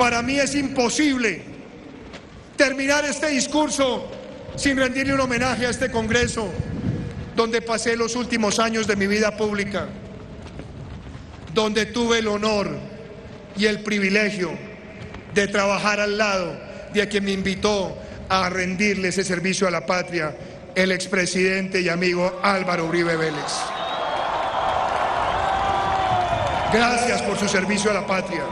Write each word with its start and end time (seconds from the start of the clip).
Para 0.00 0.22
mí 0.22 0.38
es 0.38 0.54
imposible 0.54 1.42
terminar 2.56 3.04
este 3.04 3.26
discurso 3.26 4.10
sin 4.56 4.78
rendirle 4.78 5.12
un 5.12 5.20
homenaje 5.20 5.66
a 5.66 5.68
este 5.68 5.90
Congreso, 5.90 6.50
donde 7.36 7.60
pasé 7.60 7.98
los 7.98 8.16
últimos 8.16 8.58
años 8.60 8.86
de 8.86 8.96
mi 8.96 9.06
vida 9.06 9.36
pública, 9.36 9.88
donde 11.52 11.84
tuve 11.84 12.20
el 12.20 12.28
honor 12.28 12.78
y 13.58 13.66
el 13.66 13.82
privilegio 13.82 14.52
de 15.34 15.48
trabajar 15.48 16.00
al 16.00 16.16
lado 16.16 16.58
de 16.94 17.06
quien 17.06 17.26
me 17.26 17.32
invitó 17.32 17.94
a 18.30 18.48
rendirle 18.48 19.08
ese 19.08 19.22
servicio 19.22 19.68
a 19.68 19.70
la 19.70 19.84
patria, 19.84 20.34
el 20.76 20.92
expresidente 20.92 21.78
y 21.78 21.90
amigo 21.90 22.40
Álvaro 22.42 22.86
Uribe 22.86 23.18
Vélez. 23.18 23.52
Gracias 26.72 27.20
por 27.20 27.38
su 27.38 27.46
servicio 27.46 27.90
a 27.90 27.94
la 27.94 28.06
patria. 28.06 28.44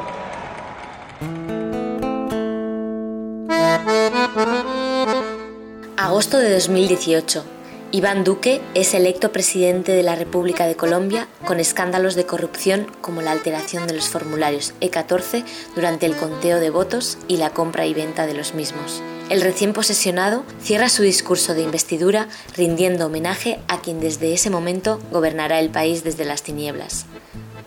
Agosto 5.97 6.39
de 6.39 6.53
2018. 6.53 7.45
Iván 7.91 8.23
Duque 8.23 8.61
es 8.75 8.93
electo 8.95 9.33
presidente 9.33 9.93
de 9.93 10.03
la 10.03 10.15
República 10.15 10.67
de 10.67 10.77
Colombia 10.77 11.27
con 11.47 11.59
escándalos 11.59 12.15
de 12.15 12.27
corrupción 12.27 12.87
como 13.01 13.23
la 13.23 13.33
alteración 13.33 13.87
de 13.87 13.95
los 13.95 14.09
formularios 14.11 14.75
E14 14.81 15.45
durante 15.75 16.07
el 16.07 16.15
conteo 16.15 16.61
de 16.61 16.71
votos 16.71 17.19
y 17.29 17.39
la 17.39 17.51
compra 17.51 17.87
y 17.87 17.95
venta 17.95 18.27
de 18.27 18.35
los 18.35 18.55
mismos. 18.55 19.03
El 19.31 19.41
recién 19.41 19.73
posesionado 19.73 20.45
cierra 20.61 20.89
su 20.89 21.03
discurso 21.03 21.55
de 21.55 21.63
investidura 21.63 22.29
rindiendo 22.57 23.07
homenaje 23.07 23.59
a 23.69 23.81
quien 23.81 24.01
desde 24.01 24.35
ese 24.35 24.51
momento 24.51 25.01
gobernará 25.11 25.59
el 25.61 25.71
país 25.71 26.05
desde 26.05 26.25
las 26.25 26.43
tinieblas. 26.43 27.07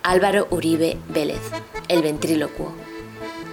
Álvaro 0.04 0.48
Uribe 0.52 0.98
Vélez, 1.10 1.42
el 1.88 2.02
ventrílocuo. 2.02 2.74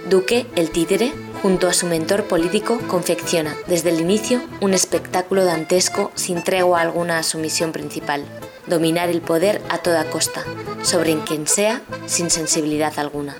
Duque, 0.09 0.47
el 0.55 0.71
títere, 0.71 1.13
junto 1.43 1.67
a 1.67 1.73
su 1.73 1.85
mentor 1.85 2.23
político, 2.23 2.79
confecciona 2.87 3.55
desde 3.67 3.91
el 3.91 3.99
inicio 3.99 4.41
un 4.59 4.73
espectáculo 4.73 5.45
dantesco 5.45 6.11
sin 6.15 6.43
tregua 6.43 6.81
alguna 6.81 7.19
a 7.19 7.23
su 7.23 7.37
misión 7.37 7.71
principal, 7.71 8.25
dominar 8.65 9.09
el 9.09 9.21
poder 9.21 9.61
a 9.69 9.77
toda 9.77 10.09
costa, 10.09 10.43
sobre 10.81 11.19
quien 11.19 11.45
sea, 11.45 11.83
sin 12.07 12.31
sensibilidad 12.31 12.97
alguna. 12.97 13.35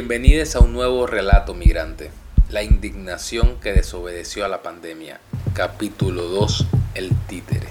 Bienvenidos 0.00 0.56
a 0.56 0.60
un 0.60 0.72
nuevo 0.72 1.06
relato 1.06 1.52
migrante, 1.52 2.10
la 2.48 2.62
indignación 2.62 3.56
que 3.60 3.74
desobedeció 3.74 4.46
a 4.46 4.48
la 4.48 4.62
pandemia, 4.62 5.20
capítulo 5.52 6.22
2, 6.22 6.66
el 6.94 7.10
títere. 7.28 7.68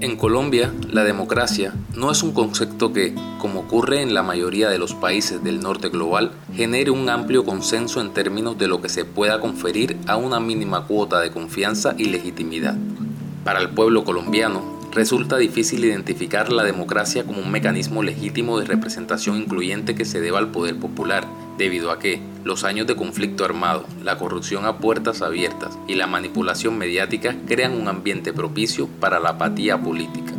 En 0.00 0.18
Colombia, 0.18 0.70
la 0.90 1.02
democracia 1.02 1.72
no 1.94 2.10
es 2.10 2.22
un 2.22 2.32
concepto 2.32 2.92
que, 2.92 3.14
como 3.38 3.60
ocurre 3.60 4.02
en 4.02 4.12
la 4.12 4.22
mayoría 4.22 4.68
de 4.68 4.78
los 4.78 4.92
países 4.92 5.42
del 5.42 5.60
norte 5.60 5.88
global, 5.88 6.32
genere 6.54 6.90
un 6.90 7.08
amplio 7.08 7.46
consenso 7.46 8.02
en 8.02 8.12
términos 8.12 8.58
de 8.58 8.68
lo 8.68 8.82
que 8.82 8.90
se 8.90 9.06
pueda 9.06 9.40
conferir 9.40 9.96
a 10.06 10.18
una 10.18 10.40
mínima 10.40 10.86
cuota 10.86 11.20
de 11.20 11.30
confianza 11.30 11.94
y 11.96 12.04
legitimidad. 12.04 12.76
Para 13.44 13.60
el 13.60 13.70
pueblo 13.70 14.04
colombiano, 14.04 14.71
resulta 14.92 15.38
difícil 15.38 15.84
identificar 15.84 16.52
la 16.52 16.62
democracia 16.64 17.24
como 17.24 17.40
un 17.40 17.50
mecanismo 17.50 18.02
legítimo 18.02 18.58
de 18.58 18.66
representación 18.66 19.38
incluyente 19.38 19.94
que 19.94 20.04
se 20.04 20.20
deba 20.20 20.38
al 20.38 20.52
poder 20.52 20.76
popular, 20.76 21.26
debido 21.56 21.90
a 21.90 21.98
que 21.98 22.20
los 22.44 22.64
años 22.64 22.86
de 22.86 22.96
conflicto 22.96 23.44
armado, 23.44 23.86
la 24.02 24.18
corrupción 24.18 24.66
a 24.66 24.78
puertas 24.78 25.22
abiertas 25.22 25.78
y 25.88 25.94
la 25.94 26.06
manipulación 26.06 26.76
mediática 26.76 27.36
crean 27.46 27.72
un 27.72 27.88
ambiente 27.88 28.32
propicio 28.32 28.86
para 29.00 29.18
la 29.18 29.30
apatía 29.30 29.80
política. 29.80 30.32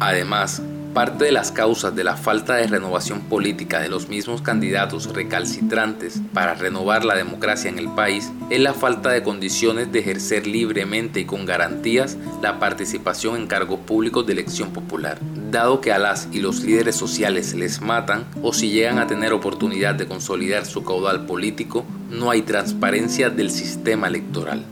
Además, 0.00 0.62
Parte 0.94 1.24
de 1.24 1.32
las 1.32 1.50
causas 1.52 1.96
de 1.96 2.04
la 2.04 2.16
falta 2.16 2.56
de 2.56 2.66
renovación 2.66 3.22
política 3.22 3.80
de 3.80 3.88
los 3.88 4.10
mismos 4.10 4.42
candidatos 4.42 5.10
recalcitrantes 5.14 6.20
para 6.34 6.54
renovar 6.54 7.06
la 7.06 7.14
democracia 7.14 7.70
en 7.70 7.78
el 7.78 7.88
país 7.88 8.30
es 8.50 8.60
la 8.60 8.74
falta 8.74 9.08
de 9.08 9.22
condiciones 9.22 9.90
de 9.90 10.00
ejercer 10.00 10.46
libremente 10.46 11.20
y 11.20 11.24
con 11.24 11.46
garantías 11.46 12.18
la 12.42 12.58
participación 12.58 13.36
en 13.36 13.46
cargos 13.46 13.80
públicos 13.80 14.26
de 14.26 14.34
elección 14.34 14.74
popular, 14.74 15.18
dado 15.50 15.80
que 15.80 15.92
a 15.92 15.98
las 15.98 16.28
y 16.30 16.40
los 16.40 16.62
líderes 16.62 16.96
sociales 16.96 17.54
les 17.54 17.80
matan 17.80 18.26
o 18.42 18.52
si 18.52 18.68
llegan 18.68 18.98
a 18.98 19.06
tener 19.06 19.32
oportunidad 19.32 19.94
de 19.94 20.06
consolidar 20.06 20.66
su 20.66 20.84
caudal 20.84 21.24
político, 21.24 21.86
no 22.10 22.30
hay 22.30 22.42
transparencia 22.42 23.30
del 23.30 23.50
sistema 23.50 24.08
electoral. 24.08 24.62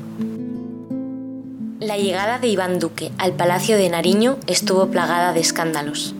La 1.90 1.96
llegada 1.96 2.38
de 2.38 2.46
Iván 2.46 2.78
Duque 2.78 3.10
al 3.18 3.32
Palacio 3.32 3.76
de 3.76 3.88
Nariño 3.88 4.38
estuvo 4.46 4.92
plagada 4.92 5.32
de 5.32 5.40
escándalos. 5.40 6.14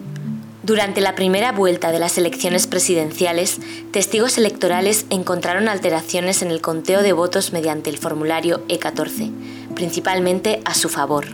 Durante 0.65 1.01
la 1.01 1.15
primera 1.15 1.53
vuelta 1.53 1.93
de 1.93 2.01
las 2.01 2.19
elecciones 2.19 2.67
presidenciales, 2.67 3.61
testigos 3.93 4.37
electorales 4.37 5.07
encontraron 5.11 5.69
alteraciones 5.69 6.43
en 6.43 6.51
el 6.51 6.61
conteo 6.61 7.05
de 7.05 7.13
votos 7.13 7.53
mediante 7.53 7.89
el 7.89 7.99
formulario 7.99 8.67
E14, 8.67 9.31
principalmente 9.77 10.61
a 10.65 10.75
su 10.75 10.89
favor. 10.89 11.27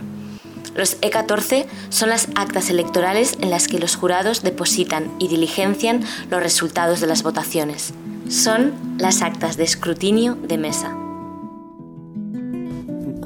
Los 0.75 1.01
E14 1.01 1.65
son 1.89 2.09
las 2.09 2.27
actas 2.35 2.69
electorales 2.69 3.39
en 3.41 3.49
las 3.49 3.67
que 3.67 3.79
los 3.79 3.95
jurados 3.95 4.43
depositan 4.43 5.11
y 5.17 5.29
diligencian 5.29 6.05
los 6.29 6.43
resultados 6.43 6.99
de 6.99 7.07
las 7.07 7.23
votaciones. 7.23 7.91
Son 8.29 8.75
las 8.99 9.23
actas 9.23 9.57
de 9.57 9.63
escrutinio 9.63 10.35
de 10.35 10.59
mesa 10.59 10.95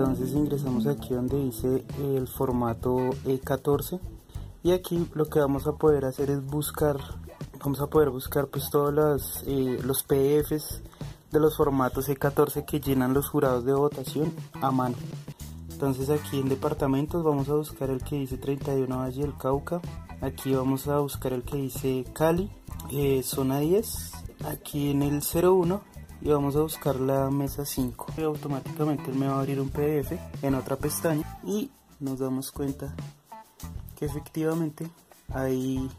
entonces 0.01 0.33
ingresamos 0.33 0.87
aquí 0.87 1.13
donde 1.13 1.37
dice 1.37 1.85
el 1.99 2.27
formato 2.27 2.97
E14 3.23 3.99
y 4.63 4.71
aquí 4.71 5.07
lo 5.13 5.29
que 5.29 5.39
vamos 5.39 5.67
a 5.67 5.73
poder 5.73 6.05
hacer 6.05 6.31
es 6.31 6.43
buscar 6.43 6.97
vamos 7.63 7.81
a 7.81 7.87
poder 7.87 8.09
buscar 8.09 8.47
pues 8.47 8.71
todos 8.71 8.91
los, 8.91 9.43
eh, 9.45 9.79
los 9.83 10.01
PDFs 10.01 10.81
de 11.31 11.39
los 11.39 11.55
formatos 11.55 12.09
E14 12.09 12.65
que 12.65 12.79
llenan 12.79 13.13
los 13.13 13.29
jurados 13.29 13.63
de 13.63 13.73
votación 13.73 14.33
a 14.59 14.71
mano. 14.71 14.95
Entonces 15.69 16.09
aquí 16.09 16.39
en 16.39 16.49
departamentos 16.49 17.23
vamos 17.23 17.47
a 17.49 17.53
buscar 17.53 17.91
el 17.91 18.03
que 18.03 18.15
dice 18.15 18.39
31 18.39 18.97
Valle 18.97 19.21
del 19.21 19.37
Cauca 19.37 19.81
aquí 20.19 20.55
vamos 20.55 20.87
a 20.87 20.97
buscar 20.97 21.31
el 21.31 21.43
que 21.43 21.57
dice 21.57 22.05
Cali 22.11 22.49
eh, 22.91 23.21
zona 23.23 23.59
10 23.59 24.11
aquí 24.45 24.89
en 24.89 25.03
el 25.03 25.21
01 25.21 25.90
y 26.21 26.29
vamos 26.29 26.55
a 26.55 26.61
buscar 26.61 26.99
la 26.99 27.29
mesa 27.29 27.65
5 27.65 28.07
y 28.17 28.21
automáticamente 28.21 29.11
me 29.11 29.27
va 29.27 29.35
a 29.35 29.39
abrir 29.39 29.59
un 29.59 29.69
PDF 29.69 30.13
en 30.41 30.55
otra 30.55 30.75
pestaña 30.75 31.39
y 31.43 31.71
nos 31.99 32.19
damos 32.19 32.51
cuenta 32.51 32.93
que 33.97 34.05
efectivamente 34.05 34.89
hay 35.33 35.89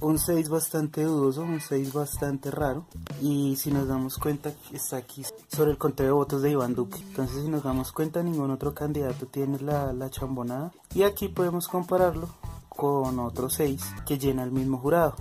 un 0.00 0.18
6 0.18 0.48
bastante 0.48 1.04
dudoso, 1.04 1.42
un 1.42 1.60
6 1.60 1.92
bastante 1.92 2.50
raro. 2.50 2.86
Y 3.20 3.56
si 3.56 3.70
nos 3.70 3.86
damos 3.86 4.16
cuenta 4.18 4.52
está 4.72 4.96
aquí 4.96 5.24
sobre 5.48 5.72
el 5.72 5.78
conteo 5.78 6.06
de 6.06 6.12
votos 6.12 6.42
de 6.42 6.50
Iván 6.50 6.74
Duque. 6.74 6.98
Entonces 6.98 7.42
si 7.42 7.48
nos 7.48 7.62
damos 7.62 7.92
cuenta 7.92 8.22
ningún 8.22 8.50
otro 8.50 8.74
candidato 8.74 9.26
tiene 9.26 9.58
la, 9.60 9.92
la 9.92 10.10
chambonada. 10.10 10.72
Y 10.94 11.02
aquí 11.02 11.28
podemos 11.28 11.68
compararlo 11.68 12.28
con 12.68 13.18
otro 13.18 13.50
6 13.50 13.82
que 14.06 14.18
llena 14.18 14.42
el 14.42 14.52
mismo 14.52 14.78
jurado 14.78 15.14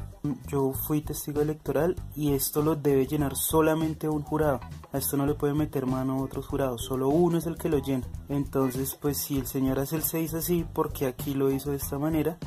yo 0.47 0.73
fui 0.73 1.01
testigo 1.01 1.41
electoral 1.41 1.95
y 2.15 2.33
esto 2.33 2.61
lo 2.61 2.75
debe 2.75 3.07
llenar 3.07 3.35
solamente 3.35 4.09
un 4.09 4.23
jurado. 4.23 4.59
A 4.91 4.97
esto 4.97 5.17
no 5.17 5.25
le 5.25 5.35
puede 5.35 5.53
meter 5.53 5.85
mano 5.85 6.13
a 6.13 6.21
otros 6.23 6.47
jurados, 6.47 6.83
solo 6.83 7.09
uno 7.09 7.37
es 7.37 7.45
el 7.45 7.57
que 7.57 7.69
lo 7.69 7.79
llena. 7.79 8.07
Entonces, 8.27 8.97
pues 8.99 9.17
si 9.17 9.37
el 9.37 9.47
señor 9.47 9.79
hace 9.79 9.95
el 9.95 10.03
6 10.03 10.33
así, 10.33 10.65
porque 10.73 11.07
aquí 11.07 11.33
lo 11.33 11.51
hizo 11.51 11.71
de 11.71 11.77
esta 11.77 11.97
manera, 11.97 12.37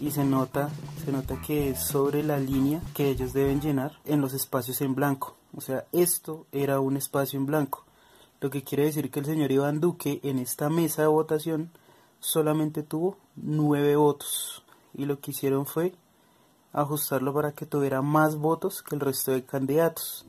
y 0.00 0.10
se 0.10 0.24
nota, 0.24 0.70
se 1.04 1.12
nota 1.12 1.40
que 1.40 1.70
es 1.70 1.80
sobre 1.80 2.22
la 2.22 2.38
línea 2.38 2.80
que 2.94 3.10
ellos 3.10 3.32
deben 3.32 3.60
llenar 3.60 3.92
en 4.04 4.20
los 4.20 4.32
espacios 4.32 4.80
en 4.80 4.94
blanco. 4.94 5.36
O 5.56 5.60
sea, 5.60 5.84
esto 5.92 6.46
era 6.50 6.80
un 6.80 6.96
espacio 6.96 7.38
en 7.38 7.46
blanco. 7.46 7.84
Lo 8.40 8.50
que 8.50 8.64
quiere 8.64 8.86
decir 8.86 9.10
que 9.10 9.20
el 9.20 9.26
señor 9.26 9.52
Iván 9.52 9.80
Duque 9.80 10.18
en 10.24 10.38
esta 10.38 10.68
mesa 10.68 11.02
de 11.02 11.08
votación 11.08 11.70
solamente 12.18 12.82
tuvo 12.82 13.18
nueve 13.36 13.94
votos. 13.96 14.64
Y 14.94 15.04
lo 15.04 15.20
que 15.20 15.30
hicieron 15.30 15.66
fue 15.66 15.94
ajustarlo 16.72 17.34
para 17.34 17.52
que 17.52 17.66
tuviera 17.66 18.02
más 18.02 18.36
votos 18.36 18.82
que 18.82 18.94
el 18.94 19.00
resto 19.00 19.32
de 19.32 19.44
candidatos. 19.44 20.26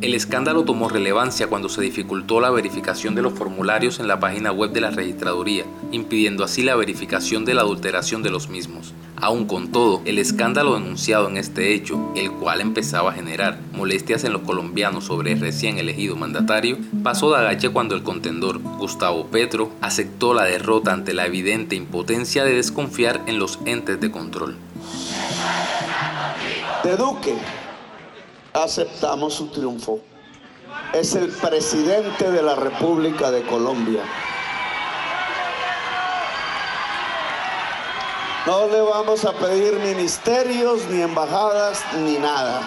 El 0.00 0.14
escándalo 0.14 0.64
tomó 0.64 0.88
relevancia 0.88 1.48
cuando 1.48 1.68
se 1.68 1.82
dificultó 1.82 2.40
la 2.40 2.48
verificación 2.48 3.14
de 3.14 3.20
los 3.20 3.34
formularios 3.34 4.00
en 4.00 4.08
la 4.08 4.18
página 4.18 4.50
web 4.50 4.72
de 4.72 4.80
la 4.80 4.90
registraduría, 4.90 5.66
impidiendo 5.92 6.42
así 6.42 6.62
la 6.62 6.74
verificación 6.74 7.44
de 7.44 7.52
la 7.52 7.60
adulteración 7.60 8.22
de 8.22 8.30
los 8.30 8.48
mismos. 8.48 8.94
Aún 9.16 9.44
con 9.44 9.72
todo, 9.72 10.00
el 10.06 10.18
escándalo 10.18 10.72
denunciado 10.72 11.28
en 11.28 11.36
este 11.36 11.74
hecho, 11.74 12.12
el 12.16 12.32
cual 12.32 12.62
empezaba 12.62 13.10
a 13.10 13.14
generar 13.14 13.60
molestias 13.74 14.24
en 14.24 14.32
los 14.32 14.40
colombianos 14.40 15.04
sobre 15.04 15.32
el 15.32 15.40
recién 15.40 15.76
elegido 15.76 16.16
mandatario, 16.16 16.78
pasó 17.02 17.30
de 17.30 17.36
agache 17.36 17.68
cuando 17.68 17.94
el 17.94 18.02
contendor 18.02 18.58
Gustavo 18.58 19.26
Petro 19.26 19.70
aceptó 19.82 20.32
la 20.32 20.44
derrota 20.44 20.94
ante 20.94 21.12
la 21.12 21.26
evidente 21.26 21.76
impotencia 21.76 22.42
de 22.42 22.54
desconfiar 22.54 23.20
en 23.26 23.38
los 23.38 23.58
entes 23.66 24.00
de 24.00 24.10
control. 24.10 24.56
De 26.82 26.96
Duque 26.96 27.36
aceptamos 28.54 29.34
su 29.34 29.48
triunfo. 29.48 30.00
Es 30.94 31.14
el 31.14 31.28
presidente 31.28 32.30
de 32.30 32.42
la 32.42 32.54
República 32.54 33.30
de 33.30 33.42
Colombia. 33.42 34.02
No 38.46 38.66
le 38.68 38.80
vamos 38.80 39.26
a 39.26 39.32
pedir 39.32 39.74
ministerios, 39.80 40.86
ni 40.88 41.02
embajadas, 41.02 41.84
ni 41.98 42.16
nada. 42.16 42.62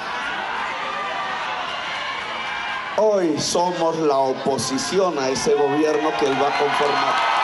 Hoy 2.97 3.39
somos 3.39 3.97
la 3.97 4.17
oposición 4.19 5.17
a 5.17 5.29
ese 5.29 5.55
gobierno 5.55 6.11
que 6.19 6.27
él 6.27 6.33
va 6.33 6.49
a 6.49 6.59
conformar. 6.59 7.42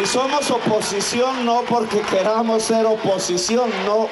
Y 0.00 0.06
somos 0.06 0.48
oposición 0.50 1.44
no 1.44 1.62
porque 1.68 2.00
queramos 2.02 2.62
ser 2.62 2.86
oposición, 2.86 3.68
no 3.84 4.08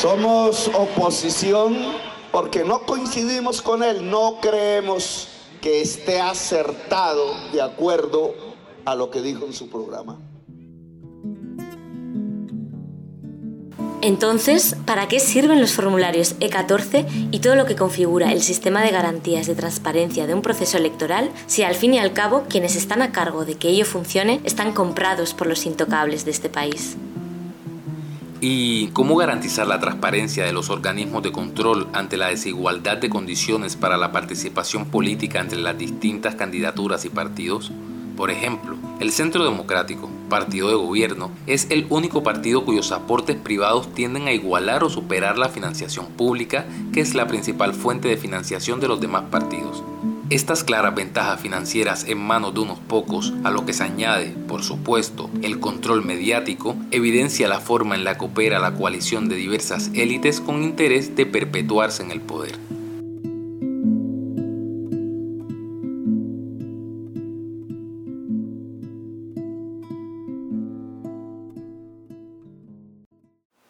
Somos 0.00 0.68
oposición 0.74 1.96
porque 2.30 2.64
no 2.64 2.80
coincidimos 2.82 3.62
con 3.62 3.82
él, 3.82 4.08
no 4.10 4.38
creemos 4.40 5.28
que 5.60 5.80
esté 5.80 6.20
acertado 6.20 7.34
de 7.52 7.62
acuerdo 7.62 8.34
a 8.84 8.94
lo 8.94 9.10
que 9.10 9.20
dijo 9.22 9.46
en 9.46 9.52
su 9.52 9.68
programa. 9.70 10.18
Entonces, 14.06 14.76
¿para 14.84 15.08
qué 15.08 15.18
sirven 15.18 15.60
los 15.60 15.72
formularios 15.72 16.38
E14 16.38 17.28
y 17.32 17.40
todo 17.40 17.56
lo 17.56 17.66
que 17.66 17.74
configura 17.74 18.30
el 18.30 18.40
sistema 18.40 18.80
de 18.82 18.92
garantías 18.92 19.48
de 19.48 19.56
transparencia 19.56 20.28
de 20.28 20.34
un 20.34 20.42
proceso 20.42 20.76
electoral 20.76 21.28
si 21.48 21.64
al 21.64 21.74
fin 21.74 21.92
y 21.92 21.98
al 21.98 22.12
cabo 22.12 22.44
quienes 22.48 22.76
están 22.76 23.02
a 23.02 23.10
cargo 23.10 23.44
de 23.44 23.56
que 23.56 23.68
ello 23.68 23.84
funcione 23.84 24.40
están 24.44 24.74
comprados 24.74 25.34
por 25.34 25.48
los 25.48 25.66
intocables 25.66 26.24
de 26.24 26.30
este 26.30 26.48
país? 26.48 26.96
¿Y 28.40 28.90
cómo 28.92 29.16
garantizar 29.16 29.66
la 29.66 29.80
transparencia 29.80 30.44
de 30.44 30.52
los 30.52 30.70
organismos 30.70 31.24
de 31.24 31.32
control 31.32 31.88
ante 31.92 32.16
la 32.16 32.28
desigualdad 32.28 32.98
de 32.98 33.10
condiciones 33.10 33.74
para 33.74 33.96
la 33.96 34.12
participación 34.12 34.86
política 34.86 35.40
entre 35.40 35.58
las 35.58 35.76
distintas 35.76 36.36
candidaturas 36.36 37.04
y 37.04 37.08
partidos? 37.08 37.72
Por 38.16 38.30
ejemplo, 38.30 38.76
el 38.98 39.12
Centro 39.12 39.44
Democrático, 39.44 40.08
partido 40.30 40.68
de 40.68 40.74
gobierno, 40.74 41.30
es 41.46 41.66
el 41.70 41.86
único 41.90 42.22
partido 42.22 42.64
cuyos 42.64 42.90
aportes 42.90 43.36
privados 43.36 43.92
tienden 43.92 44.26
a 44.26 44.32
igualar 44.32 44.82
o 44.84 44.90
superar 44.90 45.36
la 45.36 45.50
financiación 45.50 46.06
pública, 46.06 46.66
que 46.94 47.00
es 47.00 47.14
la 47.14 47.26
principal 47.26 47.74
fuente 47.74 48.08
de 48.08 48.16
financiación 48.16 48.80
de 48.80 48.88
los 48.88 49.00
demás 49.00 49.24
partidos. 49.30 49.84
Estas 50.30 50.64
claras 50.64 50.94
ventajas 50.94 51.40
financieras 51.40 52.04
en 52.08 52.18
manos 52.18 52.54
de 52.54 52.60
unos 52.60 52.80
pocos, 52.80 53.34
a 53.44 53.50
lo 53.50 53.64
que 53.64 53.72
se 53.72 53.84
añade, 53.84 54.34
por 54.48 54.64
supuesto, 54.64 55.30
el 55.42 55.60
control 55.60 56.04
mediático, 56.04 56.74
evidencia 56.90 57.46
la 57.46 57.60
forma 57.60 57.94
en 57.94 58.02
la 58.02 58.18
que 58.18 58.24
opera 58.24 58.58
la 58.58 58.74
coalición 58.74 59.28
de 59.28 59.36
diversas 59.36 59.90
élites 59.94 60.40
con 60.40 60.64
interés 60.64 61.14
de 61.14 61.26
perpetuarse 61.26 62.02
en 62.02 62.10
el 62.10 62.22
poder. 62.22 62.58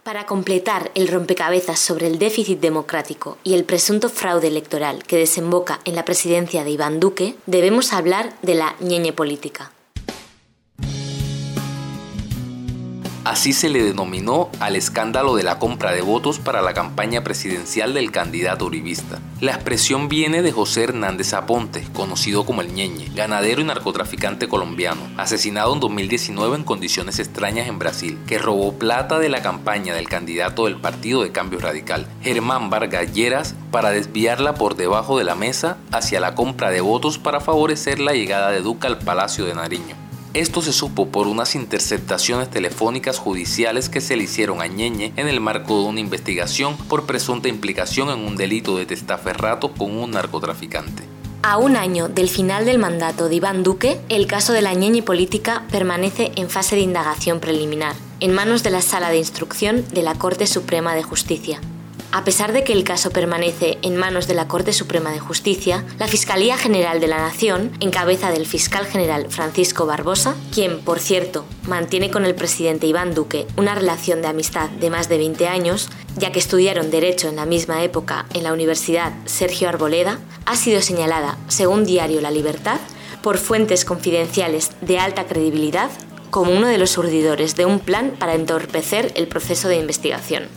Para 0.07 0.25
completar 0.25 0.93
el 0.95 1.09
rompecabezas 1.09 1.81
sobre 1.81 2.07
el 2.07 2.21
déficit 2.21 2.61
democrático 2.61 3.39
y 3.43 3.55
el 3.55 3.65
presunto 3.65 4.09
fraude 4.09 4.47
electoral 4.47 5.03
que 5.03 5.17
desemboca 5.17 5.81
en 5.85 5.97
la 5.97 6.05
presidencia 6.05 6.63
de 6.63 6.71
Iván 6.71 7.01
Duque, 7.01 7.35
debemos 7.47 7.93
hablar 7.93 8.33
de 8.41 8.55
la 8.55 8.77
ñeñe 8.79 9.13
política. 9.13 9.73
Así 13.27 13.53
se 13.53 13.69
le 13.69 13.83
denominó 13.83 14.51
al 14.61 14.77
escándalo 14.77 15.35
de 15.35 15.43
la 15.43 15.59
compra 15.59 15.91
de 15.91 16.01
votos 16.01 16.39
para 16.39 16.63
la 16.63 16.75
campaña 16.75 17.25
presidencial 17.25 17.93
del 17.93 18.13
candidato 18.13 18.67
uribista. 18.67 19.19
La 19.41 19.51
expresión 19.51 20.09
viene 20.09 20.43
de 20.43 20.53
José 20.53 20.85
Hernández 20.85 21.35
Aponte, 21.35 21.83
conocido 21.93 22.47
como 22.47 22.61
el 22.61 22.73
Ñeñe, 22.73 23.11
ganadero 23.17 23.61
y 23.61 23.65
narcotraficante 23.65 24.47
colombiano, 24.47 25.01
asesinado 25.17 25.75
en 25.75 25.81
2019 25.81 26.55
en 26.55 26.63
condiciones 26.63 27.19
extrañas 27.19 27.67
en 27.67 27.81
Brasil, 27.81 28.17
que 28.29 28.39
robó 28.39 28.75
plata 28.75 29.19
de 29.19 29.29
la 29.29 29.43
campaña 29.43 29.93
del 29.93 30.09
candidato 30.09 30.67
del 30.67 30.77
Partido 30.77 31.25
de 31.25 31.33
Cambio 31.33 31.59
Radical, 31.59 32.07
Germán 32.23 32.71
Vargas 32.71 33.13
Lleras, 33.13 33.57
para 33.73 33.91
desviarla 33.91 34.55
por 34.55 34.77
debajo 34.77 35.19
de 35.19 35.25
la 35.25 35.35
mesa 35.35 35.79
hacia 35.91 36.21
la 36.21 36.37
compra 36.37 36.71
de 36.71 36.81
votos 36.81 37.19
para 37.19 37.41
favorecer 37.41 37.99
la 37.99 38.13
llegada 38.13 38.53
de 38.53 38.61
Duca 38.61 38.87
al 38.87 38.99
Palacio 38.99 39.47
de 39.47 39.55
Nariño. 39.55 40.06
Esto 40.37 40.61
se 40.61 40.75
supo 40.75 41.09
por 41.09 41.29
unas 41.29 41.55
interceptaciones 41.55 42.51
telefónicas 42.51 43.19
judiciales 43.19 43.89
que 43.89 44.03
se 44.03 44.17
le 44.17 44.25
hicieron 44.25 44.61
a 44.61 44.67
Ñeñe 44.67 45.15
en 45.17 45.29
el 45.29 45.41
marco 45.41 45.81
de 45.81 45.87
una 45.87 46.01
investigación 46.01 46.77
por 46.77 47.07
presunta 47.07 47.49
implicación 47.49 48.11
en 48.11 48.19
un 48.19 48.37
delito 48.37 48.77
de 48.77 48.85
testaferrato 48.85 49.73
con 49.73 49.97
un 49.97 50.11
narcotraficante. 50.11 51.05
A 51.43 51.57
un 51.57 51.75
año 51.75 52.09
del 52.09 52.29
final 52.29 52.67
del 52.67 52.79
mandato 52.79 53.31
de 53.31 53.37
Iván 53.37 53.63
Duque, 53.63 53.99
el 54.11 54.27
caso 54.27 54.53
de 54.53 54.61
la 54.61 54.75
Ñeñe 54.75 55.03
política 55.03 55.65
permanece 55.71 56.33
en 56.37 56.51
fase 56.51 56.77
de 56.77 56.83
indagación 56.83 57.41
preliminar, 57.41 57.97
en 58.21 58.35
manos 58.35 58.63
de 58.63 58.73
la 58.73 58.83
Sala 58.83 59.09
de 59.09 59.17
Instrucción 59.17 59.87
de 59.89 60.03
la 60.03 60.17
Corte 60.17 60.47
Suprema 60.47 60.95
de 60.95 61.03
Justicia, 61.03 61.63
a 62.17 62.25
pesar 62.25 62.55
de 62.55 62.65
que 62.65 62.73
el 62.73 62.83
caso 62.83 63.11
permanece 63.11 63.77
en 63.83 63.95
manos 63.95 64.27
de 64.27 64.33
la 64.33 64.49
Corte 64.49 64.73
Suprema 64.73 65.11
de 65.11 65.19
Justicia, 65.19 65.85
la 65.99 66.09
Fiscalía 66.09 66.57
General 66.57 66.99
de 66.99 67.09
la 67.09 67.19
Nación, 67.19 67.73
en 67.81 67.91
cabeza 67.91 68.31
del 68.31 68.47
fiscal 68.47 68.87
general 68.87 69.27
Francisco 69.29 69.85
Barbosa, 69.85 70.35
quien, 70.51 70.81
por 70.81 70.99
cierto, 70.99 71.45
mantiene 71.69 72.11
con 72.11 72.25
el 72.25 72.35
presidente 72.35 72.87
Iván 72.87 73.13
Duque 73.13 73.47
una 73.59 73.75
relación 73.75 74.23
de 74.23 74.29
amistad 74.29 74.71
de 74.71 74.89
más 74.89 75.11
de 75.11 75.19
20 75.19 75.47
años, 75.47 75.91
ya 76.17 76.33
que 76.33 76.39
estudiaron 76.39 76.91
Derecho 76.91 77.29
en 77.29 77.37
la 77.37 77.45
misma 77.45 77.83
época 77.83 78.25
en 78.33 78.45
la 78.45 78.55
Universidad 78.55 79.13
Sergio 79.27 79.69
Arboleda, 79.69 80.19
ha 80.47 80.57
sido 80.57 80.81
señalada, 80.81 81.37
según 81.49 81.85
Diario 81.85 82.23
La 82.23 82.31
Libertad, 82.31 82.81
por 83.21 83.37
fuentes 83.37 83.85
confidenciales 83.85 84.71
de 84.81 84.99
alta 84.99 85.27
credibilidad 85.27 85.91
como 86.31 86.53
uno 86.53 86.67
de 86.67 86.79
los 86.79 86.97
urdidores 86.97 87.57
de 87.57 87.67
un 87.67 87.79
plan 87.79 88.13
para 88.19 88.35
entorpecer 88.35 89.13
el 89.17 89.29
proceso 89.29 89.69
de 89.69 89.77
investigación. 89.77 90.49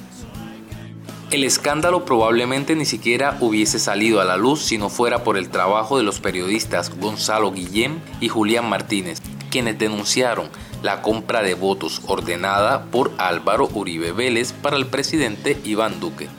El 1.31 1.43
escándalo 1.43 2.05
probablemente 2.05 2.75
ni 2.75 2.86
siquiera 2.86 3.38
hubiese 3.39 3.77
salido 3.77 4.19
a 4.19 4.25
la 4.25 4.36
luz 4.36 4.63
si 4.63 4.79
no 4.79 4.89
fuera 4.89 5.24
por 5.24 5.38
el 5.38 5.50
trabajo 5.50 6.00
de 6.00 6.03
los 6.03 6.19
periodistas 6.19 6.89
Gonzalo 7.00 7.51
Guillén 7.51 8.01
y 8.19 8.29
Julián 8.29 8.67
Martínez, 8.67 9.21
quienes 9.51 9.77
denunciaron 9.77 10.50
la 10.81 11.03
compra 11.03 11.43
de 11.43 11.53
votos 11.53 12.01
ordenada 12.07 12.86
por 12.86 13.12
Álvaro 13.19 13.69
Uribe 13.71 14.12
Vélez 14.12 14.53
para 14.53 14.75
el 14.75 14.88
presidente 14.88 15.55
Iván 15.65 16.00
Duque. 16.00 16.29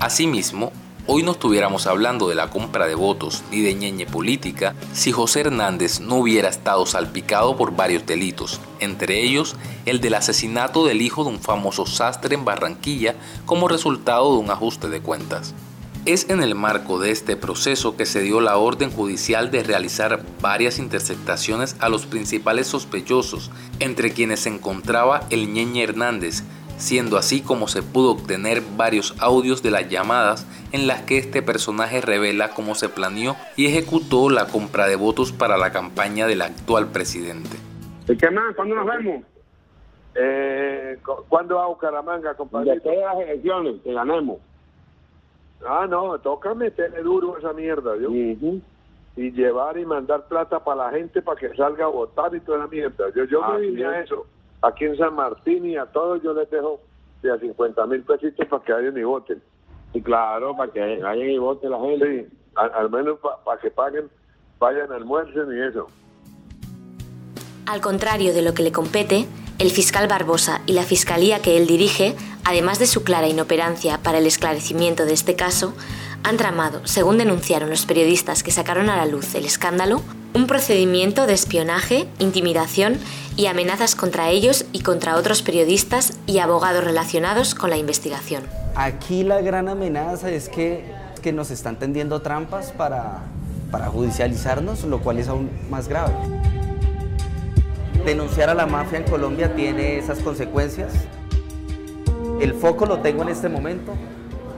Asimismo, 0.00 0.72
hoy 1.08 1.22
no 1.22 1.32
estuviéramos 1.32 1.86
hablando 1.86 2.28
de 2.28 2.34
la 2.34 2.50
compra 2.50 2.86
de 2.86 2.94
votos 2.94 3.44
ni 3.50 3.60
de 3.60 3.74
ñeñe 3.74 4.06
política 4.06 4.74
si 4.92 5.12
José 5.12 5.40
Hernández 5.40 6.00
no 6.00 6.16
hubiera 6.16 6.48
estado 6.48 6.84
salpicado 6.86 7.56
por 7.56 7.74
varios 7.76 8.06
delitos, 8.06 8.60
entre 8.80 9.22
ellos 9.22 9.56
el 9.84 10.00
del 10.00 10.14
asesinato 10.14 10.84
del 10.84 11.02
hijo 11.02 11.24
de 11.24 11.30
un 11.30 11.40
famoso 11.40 11.86
sastre 11.86 12.34
en 12.34 12.44
Barranquilla 12.44 13.14
como 13.44 13.68
resultado 13.68 14.32
de 14.32 14.38
un 14.38 14.50
ajuste 14.50 14.88
de 14.88 15.00
cuentas. 15.00 15.54
Es 16.06 16.30
en 16.30 16.40
el 16.40 16.54
marco 16.54 17.00
de 17.00 17.10
este 17.10 17.36
proceso 17.36 17.96
que 17.96 18.06
se 18.06 18.20
dio 18.20 18.40
la 18.40 18.58
orden 18.58 18.92
judicial 18.92 19.50
de 19.50 19.64
realizar 19.64 20.24
varias 20.40 20.78
interceptaciones 20.78 21.74
a 21.80 21.88
los 21.88 22.06
principales 22.06 22.68
sospechosos, 22.68 23.50
entre 23.80 24.12
quienes 24.12 24.40
se 24.40 24.50
encontraba 24.50 25.26
el 25.30 25.52
ñeñe 25.52 25.82
Hernández, 25.82 26.44
siendo 26.76 27.16
así 27.16 27.42
como 27.42 27.68
se 27.68 27.82
pudo 27.82 28.12
obtener 28.12 28.62
varios 28.76 29.14
audios 29.20 29.62
de 29.62 29.70
las 29.70 29.88
llamadas 29.88 30.46
en 30.72 30.86
las 30.86 31.02
que 31.02 31.18
este 31.18 31.42
personaje 31.42 32.00
revela 32.00 32.50
cómo 32.50 32.74
se 32.74 32.88
planeó 32.88 33.36
y 33.56 33.66
ejecutó 33.66 34.30
la 34.30 34.46
compra 34.46 34.86
de 34.86 34.96
votos 34.96 35.32
para 35.32 35.56
la 35.56 35.72
campaña 35.72 36.26
del 36.26 36.42
actual 36.42 36.88
presidente. 36.88 37.56
¿Qué 38.06 38.30
más? 38.30 38.54
¿Cuándo 38.54 38.74
nos 38.74 38.86
vemos? 38.86 39.24
Eh, 40.14 40.98
¿Cuándo 41.28 41.56
va 41.56 41.64
a 41.64 41.68
Bucaramanga, 41.68 42.34
compadre? 42.34 42.78
De 42.78 42.96
las 42.96 43.16
elecciones, 43.16 43.82
que 43.82 43.92
ganemos. 43.92 44.38
Ah, 45.66 45.86
no, 45.88 46.18
toca 46.18 46.54
meterle 46.54 47.02
duro 47.02 47.36
a 47.36 47.38
esa 47.38 47.52
mierda, 47.52 47.96
¿yo? 47.96 48.10
y 49.16 49.32
llevar 49.32 49.78
y 49.78 49.86
mandar 49.86 50.28
plata 50.28 50.62
para 50.62 50.84
la 50.84 50.90
gente 50.90 51.22
para 51.22 51.40
que 51.40 51.54
salga 51.56 51.86
a 51.86 51.88
votar 51.88 52.34
y 52.34 52.40
toda 52.40 52.58
la 52.58 52.66
mierda. 52.66 53.06
Yo, 53.14 53.24
yo 53.24 53.40
me 53.40 53.56
Así 53.56 53.66
vine 53.70 53.86
a 53.86 54.00
eso. 54.00 54.26
Aquí 54.66 54.84
en 54.84 54.96
San 54.96 55.14
Martín 55.14 55.64
y 55.64 55.76
a 55.76 55.86
todos 55.86 56.20
yo 56.24 56.32
les 56.32 56.50
dejo 56.50 56.80
de 57.22 57.30
a 57.30 57.38
50 57.38 57.86
mil 57.86 58.02
pesitos 58.02 58.46
para 58.48 58.64
que 58.64 58.72
vayan 58.72 58.98
y 58.98 59.04
voten. 59.04 59.40
Y 59.92 60.02
claro, 60.02 60.56
para 60.56 60.72
que 60.72 60.80
vayan 60.80 61.30
y 61.30 61.38
voten 61.38 61.70
la 61.70 61.80
gente. 61.80 62.28
Sí, 62.28 62.36
al, 62.56 62.72
al 62.74 62.90
menos 62.90 63.18
para 63.44 63.60
que 63.60 63.70
paguen, 63.70 64.10
vayan, 64.58 64.90
almuercen 64.90 65.46
y 65.56 65.60
eso. 65.68 65.86
Al 67.66 67.80
contrario 67.80 68.34
de 68.34 68.42
lo 68.42 68.54
que 68.54 68.64
le 68.64 68.72
compete, 68.72 69.26
el 69.60 69.70
fiscal 69.70 70.08
Barbosa 70.08 70.62
y 70.66 70.72
la 70.72 70.82
fiscalía 70.82 71.40
que 71.40 71.56
él 71.56 71.68
dirige, 71.68 72.16
además 72.44 72.80
de 72.80 72.86
su 72.86 73.04
clara 73.04 73.28
inoperancia 73.28 73.98
para 74.02 74.18
el 74.18 74.26
esclarecimiento 74.26 75.04
de 75.04 75.12
este 75.12 75.36
caso, 75.36 75.74
han 76.24 76.36
tramado, 76.38 76.84
según 76.86 77.18
denunciaron 77.18 77.70
los 77.70 77.86
periodistas 77.86 78.42
que 78.42 78.50
sacaron 78.50 78.90
a 78.90 78.96
la 78.96 79.06
luz 79.06 79.34
el 79.36 79.44
escándalo, 79.44 80.02
un 80.34 80.46
procedimiento 80.48 81.26
de 81.26 81.34
espionaje, 81.34 82.08
intimidación 82.18 82.98
y 83.36 83.46
amenazas 83.46 83.94
contra 83.94 84.30
ellos 84.30 84.64
y 84.72 84.80
contra 84.80 85.16
otros 85.16 85.42
periodistas 85.42 86.18
y 86.26 86.38
abogados 86.38 86.84
relacionados 86.84 87.54
con 87.54 87.70
la 87.70 87.76
investigación. 87.76 88.42
Aquí 88.74 89.22
la 89.22 89.40
gran 89.40 89.68
amenaza 89.68 90.30
es 90.30 90.48
que, 90.48 90.84
que 91.22 91.32
nos 91.32 91.50
están 91.50 91.76
tendiendo 91.78 92.22
trampas 92.22 92.72
para, 92.72 93.22
para 93.70 93.88
judicializarnos, 93.88 94.84
lo 94.84 95.00
cual 95.00 95.18
es 95.18 95.28
aún 95.28 95.50
más 95.70 95.88
grave. 95.88 96.14
Denunciar 98.04 98.50
a 98.50 98.54
la 98.54 98.66
mafia 98.66 98.98
en 98.98 99.04
Colombia 99.04 99.54
tiene 99.54 99.98
esas 99.98 100.20
consecuencias. 100.20 100.92
El 102.40 102.54
foco 102.54 102.86
lo 102.86 103.00
tengo 103.00 103.22
en 103.22 103.30
este 103.30 103.48
momento 103.48 103.92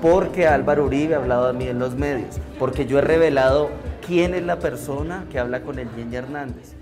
porque 0.03 0.47
Álvaro 0.47 0.85
Uribe 0.85 1.15
ha 1.15 1.19
hablado 1.19 1.49
de 1.49 1.53
mí 1.55 1.67
en 1.67 1.79
los 1.79 1.95
medios, 1.95 2.37
porque 2.59 2.87
yo 2.87 2.99
he 2.99 3.03
revelado 3.03 3.71
quién 4.07 4.35
es 4.35 4.45
la 4.45 4.59
persona 4.59 5.27
que 5.31 5.39
habla 5.39 5.63
con 5.63 5.79
el 5.79 5.89
Ñeñe 5.97 6.19
Hernández. 6.19 6.75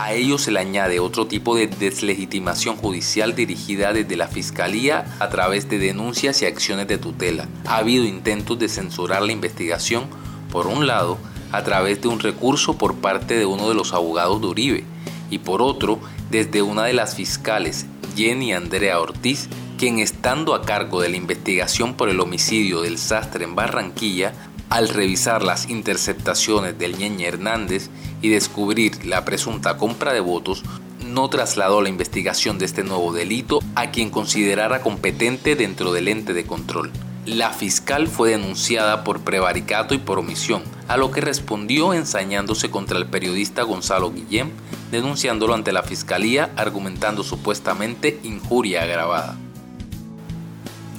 A 0.00 0.12
ello 0.12 0.38
se 0.38 0.52
le 0.52 0.60
añade 0.60 1.00
otro 1.00 1.26
tipo 1.26 1.56
de 1.56 1.66
deslegitimación 1.66 2.76
judicial 2.76 3.34
dirigida 3.34 3.92
desde 3.92 4.14
la 4.14 4.28
Fiscalía 4.28 5.16
a 5.18 5.28
través 5.28 5.68
de 5.68 5.80
denuncias 5.80 6.40
y 6.40 6.46
acciones 6.46 6.86
de 6.86 6.98
tutela. 6.98 7.48
Ha 7.66 7.78
habido 7.78 8.04
intentos 8.04 8.56
de 8.60 8.68
censurar 8.68 9.22
la 9.22 9.32
investigación, 9.32 10.04
por 10.52 10.68
un 10.68 10.86
lado, 10.86 11.18
a 11.50 11.64
través 11.64 12.00
de 12.00 12.06
un 12.06 12.20
recurso 12.20 12.78
por 12.78 12.94
parte 12.94 13.36
de 13.36 13.44
uno 13.44 13.68
de 13.68 13.74
los 13.74 13.92
abogados 13.92 14.40
de 14.40 14.46
Uribe, 14.46 14.84
y 15.30 15.38
por 15.38 15.62
otro, 15.62 15.98
desde 16.30 16.62
una 16.62 16.84
de 16.84 16.92
las 16.92 17.16
fiscales, 17.16 17.86
Jenny 18.14 18.52
Andrea 18.52 19.00
Ortiz, 19.00 19.48
quien 19.78 19.98
estando 19.98 20.54
a 20.54 20.62
cargo 20.62 21.00
de 21.00 21.08
la 21.08 21.16
investigación 21.16 21.94
por 21.94 22.08
el 22.08 22.20
homicidio 22.20 22.82
del 22.82 22.98
sastre 22.98 23.42
en 23.42 23.56
Barranquilla, 23.56 24.32
al 24.70 24.88
revisar 24.88 25.42
las 25.42 25.70
interceptaciones 25.70 26.78
del 26.78 26.96
Ñeñe 26.98 27.26
Hernández 27.26 27.88
y 28.20 28.28
descubrir 28.28 29.04
la 29.06 29.24
presunta 29.24 29.76
compra 29.76 30.12
de 30.12 30.20
votos, 30.20 30.62
no 31.04 31.30
trasladó 31.30 31.80
la 31.80 31.88
investigación 31.88 32.58
de 32.58 32.66
este 32.66 32.84
nuevo 32.84 33.12
delito 33.12 33.60
a 33.74 33.90
quien 33.90 34.10
considerara 34.10 34.82
competente 34.82 35.56
dentro 35.56 35.92
del 35.92 36.08
ente 36.08 36.34
de 36.34 36.44
control. 36.44 36.90
La 37.24 37.50
fiscal 37.50 38.08
fue 38.08 38.30
denunciada 38.30 39.04
por 39.04 39.20
prevaricato 39.20 39.94
y 39.94 39.98
por 39.98 40.18
omisión, 40.18 40.62
a 40.86 40.96
lo 40.96 41.10
que 41.10 41.20
respondió 41.20 41.92
ensañándose 41.92 42.70
contra 42.70 42.98
el 42.98 43.06
periodista 43.06 43.62
Gonzalo 43.62 44.10
Guillén, 44.10 44.50
denunciándolo 44.90 45.54
ante 45.54 45.72
la 45.72 45.82
fiscalía 45.82 46.50
argumentando 46.56 47.22
supuestamente 47.22 48.18
injuria 48.22 48.82
agravada. 48.82 49.36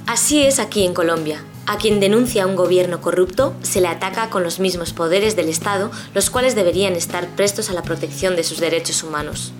Así 0.06 0.42
es 0.42 0.60
aquí 0.60 0.84
en 0.84 0.94
Colombia. 0.94 1.44
A 1.66 1.78
quien 1.78 2.00
denuncia 2.00 2.46
un 2.46 2.56
gobierno 2.56 3.00
corrupto 3.00 3.54
se 3.62 3.80
le 3.80 3.88
ataca 3.88 4.30
con 4.30 4.42
los 4.42 4.58
mismos 4.58 4.92
poderes 4.92 5.36
del 5.36 5.48
Estado, 5.48 5.90
los 6.14 6.30
cuales 6.30 6.54
deberían 6.54 6.94
estar 6.94 7.28
prestos 7.36 7.70
a 7.70 7.74
la 7.74 7.82
protección 7.82 8.34
de 8.36 8.44
sus 8.44 8.58
derechos 8.58 9.02
humanos. 9.02 9.52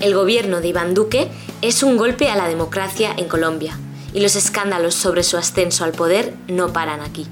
El 0.00 0.14
gobierno 0.14 0.60
de 0.60 0.68
Iván 0.68 0.92
Duque 0.92 1.28
es 1.62 1.82
un 1.82 1.96
golpe 1.96 2.28
a 2.28 2.36
la 2.36 2.48
democracia 2.48 3.14
en 3.16 3.28
Colombia, 3.28 3.78
y 4.12 4.20
los 4.20 4.36
escándalos 4.36 4.94
sobre 4.94 5.22
su 5.22 5.36
ascenso 5.36 5.84
al 5.84 5.92
poder 5.92 6.34
no 6.48 6.72
paran 6.72 7.00
aquí. 7.00 7.26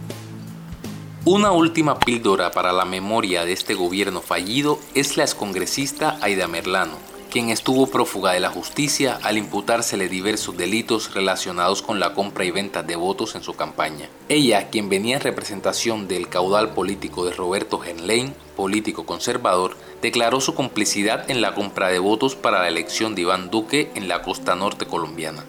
Una 1.24 1.52
última 1.52 1.98
píldora 2.00 2.50
para 2.50 2.72
la 2.72 2.84
memoria 2.84 3.44
de 3.44 3.52
este 3.52 3.74
gobierno 3.74 4.20
fallido 4.20 4.80
es 4.94 5.16
la 5.16 5.22
excongresista 5.22 6.18
Aida 6.20 6.48
Merlano, 6.48 6.98
quien 7.32 7.48
estuvo 7.48 7.86
prófuga 7.86 8.32
de 8.32 8.40
la 8.40 8.50
justicia 8.50 9.18
al 9.22 9.38
imputársele 9.38 10.10
diversos 10.10 10.54
delitos 10.54 11.14
relacionados 11.14 11.80
con 11.80 11.98
la 11.98 12.12
compra 12.12 12.44
y 12.44 12.50
venta 12.50 12.82
de 12.82 12.94
votos 12.94 13.34
en 13.34 13.42
su 13.42 13.54
campaña. 13.54 14.10
Ella, 14.28 14.68
quien 14.68 14.90
venía 14.90 15.16
en 15.16 15.22
representación 15.22 16.08
del 16.08 16.28
caudal 16.28 16.74
político 16.74 17.24
de 17.24 17.32
Roberto 17.32 17.78
Genlein, 17.78 18.34
político 18.54 19.06
conservador, 19.06 19.78
declaró 20.02 20.42
su 20.42 20.54
complicidad 20.54 21.30
en 21.30 21.40
la 21.40 21.54
compra 21.54 21.88
de 21.88 22.00
votos 22.00 22.36
para 22.36 22.60
la 22.60 22.68
elección 22.68 23.14
de 23.14 23.22
Iván 23.22 23.48
Duque 23.48 23.90
en 23.94 24.08
la 24.08 24.20
costa 24.20 24.54
norte 24.54 24.84
colombiana. 24.84 25.42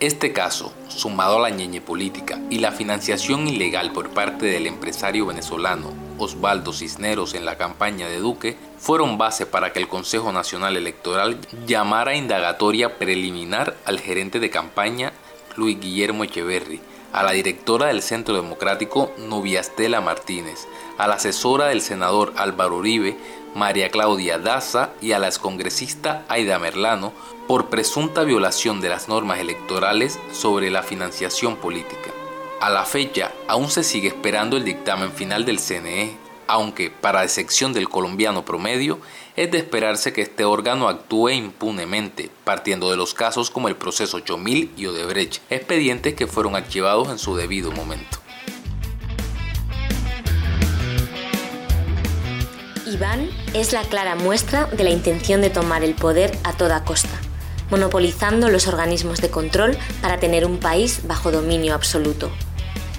Este 0.00 0.32
caso, 0.32 0.72
sumado 0.86 1.38
a 1.38 1.40
la 1.40 1.50
ñeñe 1.50 1.80
política 1.80 2.38
y 2.50 2.60
la 2.60 2.70
financiación 2.70 3.48
ilegal 3.48 3.90
por 3.90 4.10
parte 4.10 4.46
del 4.46 4.68
empresario 4.68 5.26
venezolano 5.26 5.92
Osvaldo 6.18 6.72
Cisneros 6.72 7.34
en 7.34 7.44
la 7.44 7.58
campaña 7.58 8.06
de 8.06 8.20
Duque, 8.20 8.56
fueron 8.78 9.18
base 9.18 9.44
para 9.44 9.72
que 9.72 9.80
el 9.80 9.88
Consejo 9.88 10.30
Nacional 10.30 10.76
Electoral 10.76 11.40
llamara 11.66 12.14
indagatoria 12.14 12.96
preliminar 12.96 13.76
al 13.86 13.98
gerente 13.98 14.38
de 14.38 14.50
campaña 14.50 15.12
Luis 15.56 15.80
Guillermo 15.80 16.22
Echeverri, 16.22 16.80
a 17.12 17.24
la 17.24 17.32
directora 17.32 17.86
del 17.86 18.00
Centro 18.00 18.36
Democrático 18.36 19.12
Nubia 19.18 19.58
Estela 19.58 20.00
Martínez, 20.00 20.68
a 20.96 21.08
la 21.08 21.14
asesora 21.14 21.66
del 21.66 21.80
senador 21.80 22.34
Álvaro 22.36 22.76
Uribe, 22.76 23.16
María 23.56 23.90
Claudia 23.90 24.38
Daza 24.38 24.90
y 25.00 25.10
a 25.10 25.18
la 25.18 25.26
excongresista 25.26 26.24
Aida 26.28 26.60
Merlano 26.60 27.12
por 27.48 27.70
presunta 27.70 28.24
violación 28.24 28.82
de 28.82 28.90
las 28.90 29.08
normas 29.08 29.40
electorales 29.40 30.20
sobre 30.32 30.70
la 30.70 30.82
financiación 30.82 31.56
política. 31.56 32.10
A 32.60 32.68
la 32.68 32.84
fecha, 32.84 33.32
aún 33.48 33.70
se 33.70 33.82
sigue 33.82 34.08
esperando 34.08 34.58
el 34.58 34.64
dictamen 34.64 35.10
final 35.12 35.46
del 35.46 35.58
CNE, 35.58 36.14
aunque, 36.46 36.90
para 36.90 37.22
decepción 37.22 37.72
del 37.72 37.88
colombiano 37.88 38.44
promedio, 38.44 38.98
es 39.34 39.50
de 39.50 39.58
esperarse 39.58 40.12
que 40.12 40.20
este 40.20 40.44
órgano 40.44 40.88
actúe 40.88 41.30
impunemente, 41.30 42.30
partiendo 42.44 42.90
de 42.90 42.98
los 42.98 43.14
casos 43.14 43.50
como 43.50 43.68
el 43.68 43.76
proceso 43.76 44.18
8000 44.18 44.72
y 44.76 44.86
Odebrecht, 44.86 45.40
expedientes 45.48 46.14
que 46.14 46.26
fueron 46.26 46.54
archivados 46.54 47.08
en 47.08 47.18
su 47.18 47.34
debido 47.34 47.72
momento. 47.72 48.18
Iván 52.86 53.30
es 53.54 53.72
la 53.72 53.84
clara 53.84 54.16
muestra 54.16 54.66
de 54.66 54.84
la 54.84 54.90
intención 54.90 55.40
de 55.40 55.50
tomar 55.50 55.84
el 55.84 55.94
poder 55.94 56.36
a 56.44 56.54
toda 56.54 56.84
costa, 56.84 57.20
monopolizando 57.70 58.48
los 58.48 58.66
organismos 58.66 59.20
de 59.20 59.30
control 59.30 59.76
para 60.00 60.18
tener 60.18 60.44
un 60.44 60.58
país 60.58 61.00
bajo 61.04 61.30
dominio 61.30 61.74
absoluto. 61.74 62.30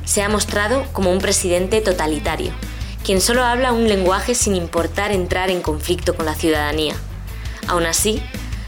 Se 0.06 0.22
ha 0.22 0.30
mostrado 0.30 0.86
como 0.92 1.12
un 1.12 1.20
presidente 1.20 1.82
totalitario, 1.82 2.52
quien 3.04 3.22
solo 3.22 3.44
habla 3.44 3.74
un 3.74 3.88
lenguaje 3.88 4.36
sin 4.36 4.56
importar 4.56 5.12
entrar 5.12 5.50
en 5.50 5.62
conflicto 5.62 6.16
con 6.16 6.26
la 6.26 6.36
ciudadanía. 6.36 6.96
Aún 7.68 7.86
así, 7.86 8.22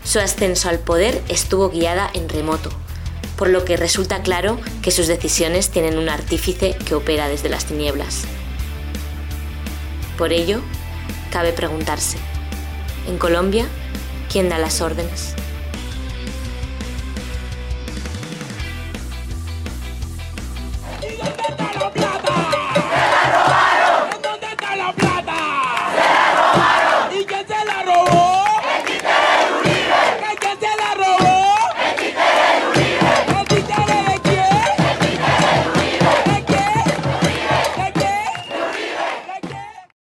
su 0.03 0.19
ascenso 0.19 0.69
al 0.69 0.79
poder 0.79 1.21
estuvo 1.29 1.69
guiada 1.69 2.09
en 2.13 2.29
remoto, 2.29 2.69
por 3.37 3.49
lo 3.49 3.65
que 3.65 3.77
resulta 3.77 4.21
claro 4.21 4.59
que 4.81 4.91
sus 4.91 5.07
decisiones 5.07 5.69
tienen 5.69 5.97
un 5.97 6.09
artífice 6.09 6.75
que 6.85 6.95
opera 6.95 7.27
desde 7.27 7.49
las 7.49 7.65
tinieblas. 7.65 8.23
Por 10.17 10.33
ello, 10.33 10.61
cabe 11.31 11.51
preguntarse, 11.51 12.17
¿en 13.07 13.17
Colombia 13.17 13.65
quién 14.31 14.49
da 14.49 14.59
las 14.59 14.81
órdenes? 14.81 15.35